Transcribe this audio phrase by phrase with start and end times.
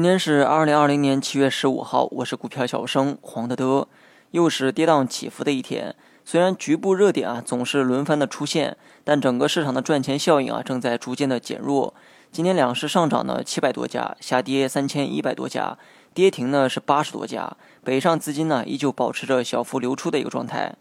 [0.00, 3.86] 今天是二零二零年七月十五号，我是股票小生黄德德，
[4.30, 5.94] 又是跌宕起伏的一天。
[6.24, 11.92] 虽然局部热点啊总是轮番的出现，但整个市场的赚钱效应啊正在逐渐的减弱。
[12.32, 15.76] 今天两市上涨呢七百多家，下跌三千一百多家，
[16.14, 17.54] 跌停呢是八十多家。
[17.84, 20.74] 北上资金呢依旧保持着小幅流出的一个状态。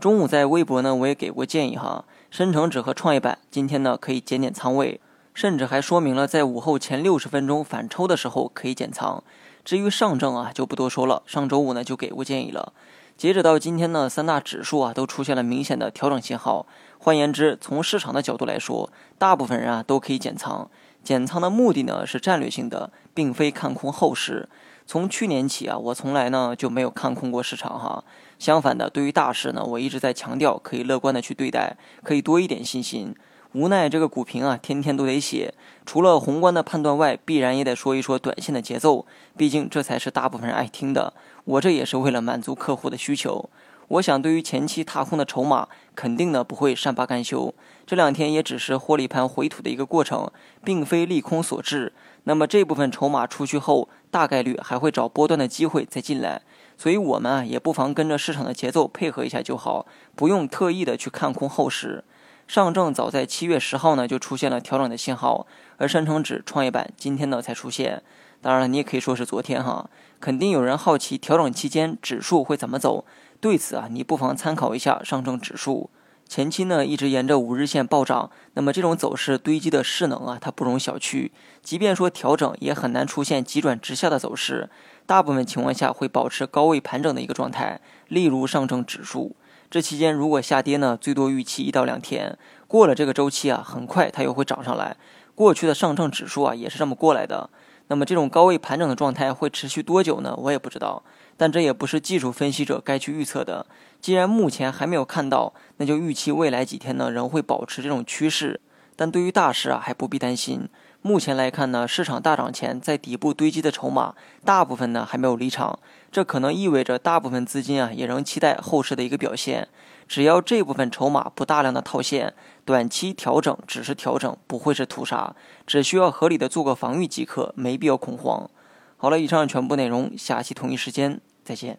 [0.00, 4.98] 中午在微博呢我也给过建议哈，深成指和创业板今天呢可以减减仓位。
[5.34, 9.22] 甚至还说明了，在午后前六十分钟反抽的时候可以减仓。
[9.64, 11.22] 至于上证啊，就不多说了。
[11.26, 12.72] 上周五呢就给过建议了。
[13.16, 16.66] 截止到今天呢，三大指数啊都出现了明显的调整信号。
[16.98, 20.68] 换言之，从市场的角度来说，大部分人啊都可以减仓。
[21.04, 24.48] 减仓的目的呢是战略性的，并非看空后市。
[24.84, 28.04] 从去年起啊，我从来呢就没有看空过市场哈。
[28.38, 33.14] 相反的，对于大势呢，我一直在强调可以乐观的去对待，可以多一点信心。
[33.52, 35.52] 无奈这个股评啊，天天都得写。
[35.84, 39.04] 除了宏观的判断外，必然也得说一说短线的节奏。
[39.36, 41.12] 毕竟这才是大部分人爱听的。
[41.44, 43.50] 我这也是为了满足客户的需求。
[43.88, 47.54] 我想，对于前期踏空的筹码，肯定呢不会善罢甘休。
[47.84, 50.30] 这两天也只是获利盘回吐的一个过程，
[50.64, 51.92] 并非利空所致。
[52.24, 56.40] 那么这部分筹码出去后，大概率还会找波段的机会再进来。
[56.78, 62.04] 所以，我们啊也不妨跟着市场的节奏配合一下就好，不用特意的去看空后市。
[62.52, 65.46] 上证早在七月十号呢就出现了调整的信号，
[65.78, 68.02] 而深成指、创业板今天呢才出现。
[68.42, 69.88] 当然了，你也可以说是昨天哈。
[70.20, 73.06] 肯定有人好奇调整期间指数会怎么走，
[73.40, 75.88] 对此啊，你不妨参考一下上证指数。
[76.28, 81.30] 前期呢一直沿着五日线暴涨，那么这种走势堆积的势能啊，它不容小觑。
[81.62, 84.68] 即便说调整，也很难出现急转直下的走势，
[85.06, 87.80] 大部分情况下会保持高位盘整的一个状态。
[88.08, 89.34] 例如上证指数。
[89.72, 92.36] 这期间如果下跌呢，最多预期一到两天，
[92.68, 94.98] 过了这个周期啊，很快它又会涨上来。
[95.34, 97.48] 过去的上证指数啊，也是这么过来的。
[97.86, 100.34] 那么这种高位盘整的状态会持续多久呢？
[100.36, 101.02] 我也不知道，
[101.38, 103.64] 但这也不是技术分析者该去预测的。
[103.98, 108.60] 既然目前还没有看到，那就预期未来几天呢，仍会保持这种趋势。
[108.96, 110.68] 但对于大势啊，还不必担心。
[111.00, 114.14] 目前来看呢，市场大涨前在底部堆积的筹码，
[114.44, 115.80] 大部分呢还没有离场，
[116.12, 119.68] 这可能意味着大部分资金啊也仍期待后市的一个表现。
[120.06, 125.34] 只要这部分筹码不大量的套现，短期调整只是调整，不会是屠杀，
[125.66, 128.48] 只需要合理的做个防御即可，没必要恐慌。
[128.96, 131.78] 好了，以上全部内容，下期同一时间再见。